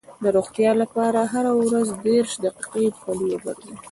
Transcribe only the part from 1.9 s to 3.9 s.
دېرش دقیقې پلي وګرځئ.